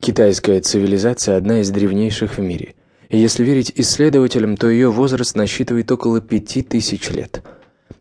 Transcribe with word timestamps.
Китайская 0.00 0.62
цивилизация– 0.62 1.36
одна 1.36 1.60
из 1.60 1.68
древнейших 1.68 2.38
в 2.38 2.40
мире. 2.40 2.72
И 3.10 3.18
если 3.18 3.44
верить 3.44 3.70
исследователям, 3.76 4.56
то 4.56 4.70
ее 4.70 4.90
возраст 4.90 5.36
насчитывает 5.36 5.92
около 5.92 6.22
пяти 6.22 6.62
тысяч 6.62 7.10
лет. 7.10 7.42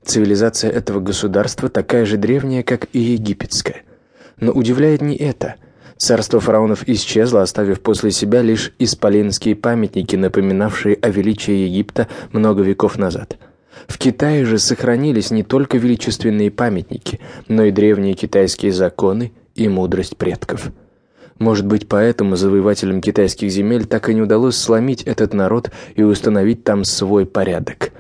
Цивилизация 0.06 0.72
этого 0.72 1.02
государства 1.02 1.68
такая 1.68 2.06
же 2.06 2.16
древняя, 2.16 2.64
как 2.64 2.88
и 2.94 3.00
египетская. 3.00 3.82
Но 4.40 4.54
удивляет 4.54 5.02
не 5.02 5.18
это. 5.18 5.56
Царство 5.98 6.40
фараонов 6.40 6.88
исчезло, 6.88 7.42
оставив 7.42 7.82
после 7.82 8.12
себя 8.12 8.42
лишь 8.42 8.72
исполинские 8.80 9.58
памятники, 9.58 10.16
напоминавшие 10.16 10.96
о 11.02 11.10
величии 11.10 11.52
Египта 11.52 12.08
много 12.32 12.64
веков 12.64 12.98
назад. 12.98 13.38
В 13.90 13.98
Китае 13.98 14.46
же 14.46 14.58
сохранились 14.58 15.32
не 15.32 15.44
только 15.44 15.78
величественные 15.78 16.50
памятники, 16.50 17.20
но 17.50 17.66
и 17.66 17.72
древние 17.72 18.14
китайские 18.14 18.72
законы 18.72 19.34
и 19.56 19.68
мудрость 19.68 20.16
предков– 20.16 20.72
может 21.40 21.66
быть, 21.66 21.88
поэтому 21.88 22.36
завоевателям 22.36 23.02
китайских 23.02 23.50
земель 23.50 23.86
так 23.86 24.10
и 24.10 24.14
не 24.14 24.22
удалось 24.22 24.58
сломить 24.58 25.04
этот 25.04 25.34
народ 25.34 25.72
и 25.96 26.04
установить 26.04 26.64
там 26.64 26.84
свой 26.84 27.26
порядок. 27.26 27.92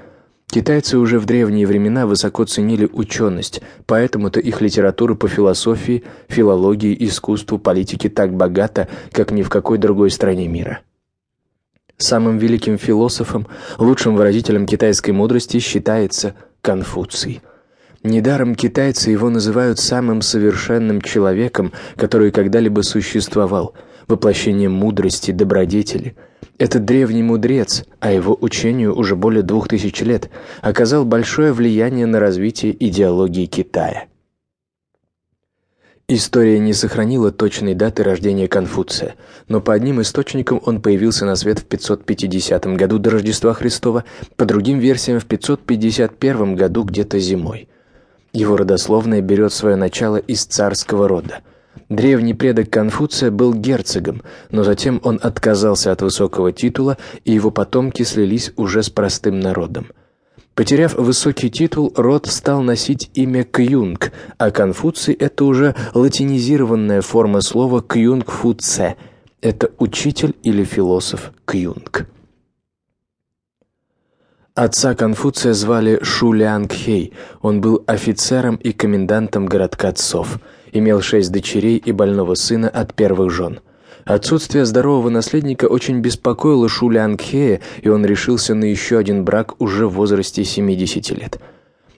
Китайцы 0.47 0.97
уже 0.97 1.19
в 1.19 1.25
древние 1.25 1.65
времена 1.65 2.05
высоко 2.05 2.43
ценили 2.43 2.89
ученость, 2.91 3.61
поэтому-то 3.85 4.39
их 4.39 4.61
литература 4.61 5.13
по 5.15 5.27
философии, 5.27 6.03
филологии, 6.27 6.95
искусству, 6.99 7.59
политике 7.59 8.09
так 8.09 8.33
богата, 8.33 8.87
как 9.11 9.31
ни 9.31 9.43
в 9.43 9.49
какой 9.49 9.77
другой 9.77 10.09
стране 10.09 10.47
мира. 10.47 10.79
Самым 11.97 12.39
великим 12.39 12.77
философом, 12.77 13.47
лучшим 13.77 14.15
выразителем 14.15 14.65
китайской 14.65 15.11
мудрости 15.11 15.59
считается 15.59 16.33
Конфуций– 16.61 17.41
Недаром 18.03 18.55
китайцы 18.55 19.11
его 19.11 19.29
называют 19.29 19.77
самым 19.77 20.21
совершенным 20.21 21.01
человеком, 21.01 21.73
который 21.97 22.31
когда-либо 22.31 22.81
существовал, 22.81 23.73
воплощением 24.07 24.71
мудрости, 24.71 25.31
добродетели. 25.31 26.15
Этот 26.57 26.85
древний 26.85 27.23
мудрец, 27.23 27.83
а 27.99 28.13
его 28.13 28.37
учению 28.39 28.95
уже 28.97 29.17
более 29.17 29.43
двух 29.43 29.67
тысяч 29.67 29.99
лет, 30.01 30.29
оказал 30.61 31.03
большое 31.03 31.51
влияние 31.51 32.05
на 32.05 32.21
развитие 32.21 32.73
идеологии 32.87 33.47
Китая. 33.47 34.05
История 36.07 36.57
не 36.57 36.73
сохранила 36.73 37.31
точной 37.31 37.75
даты 37.75 38.03
рождения 38.03 38.47
Конфуция, 38.47 39.15
но 39.49 39.59
по 39.59 39.73
одним 39.73 40.01
источникам 40.01 40.61
он 40.65 40.81
появился 40.81 41.25
на 41.25 41.35
свет 41.35 41.59
в 41.59 41.65
550 41.65 42.65
году 42.77 42.97
до 42.97 43.09
Рождества 43.09 43.53
Христова, 43.53 44.05
по 44.37 44.45
другим 44.45 44.79
версиям 44.79 45.19
в 45.19 45.25
551 45.25 46.55
году 46.55 46.83
где-то 46.83 47.19
зимой– 47.19 47.67
его 48.33 48.57
родословная 48.57 49.21
берет 49.21 49.53
свое 49.53 49.75
начало 49.75 50.17
из 50.17 50.45
царского 50.45 51.07
рода. 51.07 51.39
Древний 51.89 52.33
предок 52.33 52.69
Конфуция 52.69 53.31
был 53.31 53.53
герцогом, 53.53 54.21
но 54.51 54.63
затем 54.63 55.01
он 55.03 55.19
отказался 55.21 55.91
от 55.91 56.01
высокого 56.01 56.51
титула, 56.51 56.97
и 57.25 57.31
его 57.31 57.49
потомки 57.49 58.03
слились 58.03 58.51
уже 58.57 58.83
с 58.83 58.89
простым 58.89 59.39
народом. 59.39 59.87
Потеряв 60.53 60.95
высокий 60.95 61.49
титул, 61.49 61.93
род 61.95 62.27
стал 62.27 62.61
носить 62.61 63.09
имя 63.13 63.43
Кюнг, 63.43 64.11
а 64.37 64.51
Конфуций– 64.51 65.13
это 65.19 65.45
уже 65.45 65.73
латинизированная 65.93 67.01
форма 67.01 67.41
слова 67.41 67.81
«кюнг-фу-це»– 67.81 68.95
это 69.41 69.71
учитель 69.79 70.35
или 70.43 70.65
философ 70.65 71.31
Кюнг. 71.45 72.07
Отца 74.59 74.93
Конфуция 74.93 75.53
звали 75.53 75.99
Шу 76.03 76.33
Лянг 76.33 76.73
Хей. 76.73 77.13
Он 77.41 77.61
был 77.61 77.81
офицером 77.87 78.57
и 78.57 78.73
комендантом 78.73 79.45
городка 79.45 79.93
Цов. 79.93 80.37
Имел 80.73 80.99
шесть 80.99 81.31
дочерей 81.31 81.77
и 81.77 81.93
больного 81.93 82.35
сына 82.35 82.67
от 82.67 82.93
первых 82.93 83.31
жен. 83.31 83.61
Отсутствие 84.03 84.65
здорового 84.65 85.09
наследника 85.09 85.67
очень 85.67 86.01
беспокоило 86.01 86.67
Шу 86.67 86.89
Лянг 86.89 87.21
Хея, 87.21 87.61
и 87.81 87.87
он 87.87 88.05
решился 88.05 88.53
на 88.53 88.65
еще 88.65 88.97
один 88.97 89.23
брак 89.23 89.61
уже 89.61 89.87
в 89.87 89.93
возрасте 89.93 90.43
70 90.43 91.09
лет. 91.11 91.39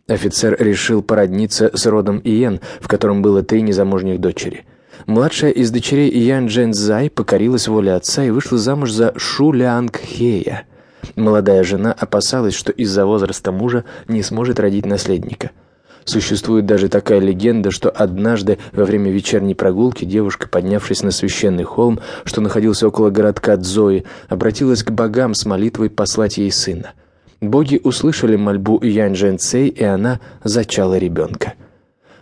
Офицер 0.08 0.56
решил 0.60 1.02
породниться 1.02 1.72
с 1.74 1.88
родом 1.88 2.22
Иен, 2.24 2.60
в 2.80 2.88
котором 2.88 3.24
было 3.24 3.42
три 3.42 3.64
незамужних 3.64 4.22
дочери. 4.22 4.66
Младшая 5.08 5.50
из 5.50 5.72
дочерей 5.72 6.12
Иян 6.12 6.46
Джен 6.46 6.74
Цзай 6.74 7.10
покорилась 7.10 7.68
воле 7.68 7.94
отца 7.94 8.24
и 8.24 8.30
вышла 8.30 8.60
замуж 8.60 8.92
за 8.92 9.16
Шу 9.18 9.52
Лянг 9.52 9.98
Хея– 9.98 10.68
Молодая 11.16 11.64
жена 11.64 11.92
опасалась, 11.92 12.54
что 12.54 12.72
из-за 12.72 13.06
возраста 13.06 13.52
мужа 13.52 13.84
не 14.08 14.24
сможет 14.24 14.60
родить 14.60 14.86
наследника. 14.86 15.52
Существует 16.04 16.66
даже 16.66 16.90
такая 16.90 17.20
легенда, 17.20 17.70
что 17.70 17.90
однажды 17.90 18.58
во 18.72 18.86
время 18.86 19.12
вечерней 19.12 19.54
прогулки 19.54 20.04
девушка, 20.04 20.48
поднявшись 20.48 21.04
на 21.04 21.12
священный 21.12 21.64
холм, 21.64 22.00
что 22.24 22.42
находился 22.42 22.88
около 22.88 23.12
городка 23.12 23.56
Дзои, 23.56 24.06
обратилась 24.28 24.84
к 24.84 24.92
богам 24.92 25.36
с 25.36 25.46
молитвой 25.46 25.90
послать 25.90 26.38
ей 26.38 26.52
сына. 26.52 26.94
Боги 27.40 27.80
услышали 27.84 28.36
мольбу 28.36 28.80
Янь 28.84 29.16
Жэн 29.16 29.38
Цэй, 29.38 29.68
и 29.68 29.84
она 29.84 30.20
зачала 30.44 30.98
ребенка. 30.98 31.54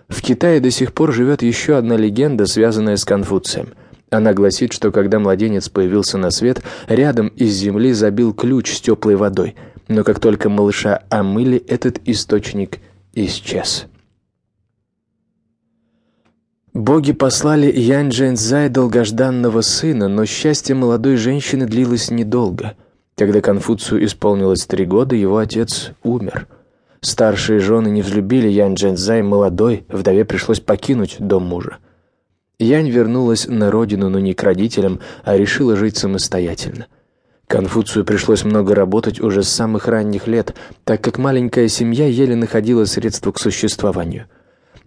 В 0.09 0.21
Китае 0.21 0.59
до 0.59 0.71
сих 0.71 0.93
пор 0.93 1.13
живет 1.13 1.41
еще 1.41 1.77
одна 1.77 1.95
легенда, 1.95 2.47
связанная 2.47 2.97
с 2.97 3.05
Конфуцием– 3.05 3.69
она 4.09 4.33
гласит, 4.33 4.73
что 4.73 4.91
когда 4.91 5.19
младенец 5.19 5.69
появился 5.69 6.17
на 6.17 6.31
свет, 6.31 6.63
рядом 6.87 7.27
из 7.29 7.53
земли 7.53 7.93
забил 7.93 8.33
ключ 8.33 8.73
с 8.75 8.81
теплой 8.81 9.15
водой, 9.15 9.55
но 9.87 10.03
как 10.03 10.19
только 10.19 10.49
малыша 10.49 11.03
омыли, 11.09 11.57
этот 11.67 11.99
источник 12.05 12.79
исчез. 13.13 13.85
Боги 16.73 17.13
послали 17.13 17.71
Янь 17.71 18.09
Джэньцзай 18.09 18.69
долгожданного 18.69 19.61
сына, 19.61 20.07
но 20.07 20.25
счастье 20.25 20.75
молодой 20.75 21.17
женщины 21.17 21.65
длилось 21.65 22.11
недолго. 22.11 22.75
Когда 23.15 23.41
Конфуцию 23.41 24.05
исполнилось 24.05 24.65
три 24.65 24.85
года, 24.85 25.15
его 25.15 25.39
отец 25.39 25.91
умер. 26.03 26.47
Старшие 27.01 27.59
жены 27.59 27.89
не 27.89 28.01
взлюбили 28.01 28.47
Янь 28.47 28.75
Джэньцзай, 28.75 29.23
молодой, 29.23 29.85
вдове 29.89 30.25
пришлось 30.25 30.59
покинуть 30.59 31.17
дом 31.19 31.43
мужа. 31.43 31.79
Янь 32.59 32.89
вернулась 32.89 33.47
на 33.47 33.71
родину, 33.71 34.09
но 34.09 34.19
не 34.19 34.33
к 34.33 34.43
родителям, 34.43 34.99
а 35.23 35.37
решила 35.37 35.77
жить 35.77 35.95
самостоятельно. 35.95 36.87
Конфуцию 37.47 38.03
пришлось 38.03 38.43
много 38.43 38.75
работать 38.75 39.21
уже 39.21 39.43
с 39.43 39.49
самых 39.49 39.87
ранних 39.87 40.27
лет, 40.27 40.53
так 40.83 41.01
как 41.01 41.17
маленькая 41.17 41.69
семья 41.69 42.05
еле 42.05 42.35
находила 42.35 42.83
средства 42.83 43.31
к 43.31 43.39
существованию. 43.39 44.25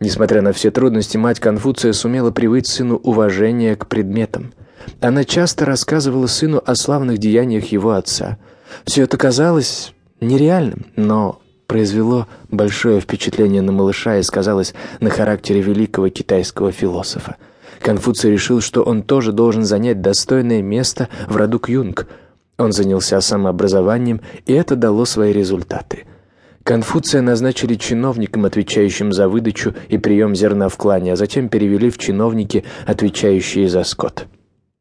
Несмотря 0.00 0.43
на 0.43 0.53
все 0.53 0.71
трудности, 0.71 1.16
мать 1.16 1.41
Конфуция 1.41 1.94
сумела 1.94 2.31
привить 2.31 2.66
сыну 2.66 2.97
уважение 2.97 3.75
к 3.75 3.87
предметам. 3.87 4.53
Она 5.00 5.25
часто 5.25 5.65
рассказывала 5.65 6.27
сыну 6.27 6.62
о 6.65 6.75
славных 6.75 7.19
деяниях 7.19 7.66
его 7.72 7.93
отца. 7.93 8.37
Все 8.84 9.05
это 9.05 9.16
казалось 9.16 9.94
нереальным, 10.21 10.87
но 10.97 11.41
произвело 11.66 12.27
большое 12.50 13.00
впечатление 13.00 13.62
на 13.62 13.72
малыша 13.72 14.19
и 14.19 14.22
сказалось 14.22 14.75
на 15.00 15.09
характере 15.09 15.62
великого 15.62 16.11
китайского 16.11 16.71
философа– 16.71 17.37
Конфуций 17.82 18.31
решил, 18.31 18.60
что 18.60 18.82
он 18.82 19.03
тоже 19.03 19.32
должен 19.32 19.65
занять 19.65 20.00
достойное 20.00 20.62
место 20.62 21.09
в 21.28 21.37
роду 21.37 21.59
Кюнг. 21.59 22.06
Он 22.56 22.72
занялся 22.72 23.20
самообразованием, 23.20 24.20
и 24.47 24.53
это 24.53 24.76
дало 24.76 25.04
свои 25.04 25.32
результаты. 25.32 26.04
Конфуция 26.62 27.22
назначили 27.22 27.75
чиновником, 27.75 28.44
отвечающим 28.44 29.12
за 29.12 29.28
выдачу 29.28 29.75
и 29.88 29.98
прием 29.98 30.37
зерна 30.37 30.69
в 30.69 30.76
клане, 30.76 31.15
а 31.15 31.16
затем 31.16 31.48
перевели 31.48 31.91
в 31.91 31.98
чиновники, 31.98 32.65
отвечающие 32.87 33.69
за 33.69 33.82
скот. 33.82 34.26